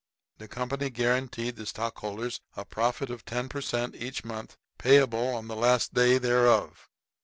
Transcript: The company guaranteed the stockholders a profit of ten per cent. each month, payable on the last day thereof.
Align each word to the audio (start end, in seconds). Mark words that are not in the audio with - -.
The 0.39 0.47
company 0.47 0.89
guaranteed 0.89 1.57
the 1.57 1.67
stockholders 1.67 2.41
a 2.57 2.65
profit 2.65 3.11
of 3.11 3.23
ten 3.23 3.47
per 3.47 3.61
cent. 3.61 3.93
each 3.93 4.25
month, 4.25 4.57
payable 4.79 5.27
on 5.35 5.47
the 5.47 5.55
last 5.55 5.93
day 5.93 6.17
thereof. 6.17 6.89